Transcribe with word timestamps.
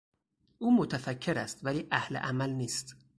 او 0.59 0.75
متفکر 0.77 1.37
است 1.39 1.59
ولی 1.63 1.87
اهل 1.91 2.17
عمل 2.17 2.49
نیست. 2.49 2.95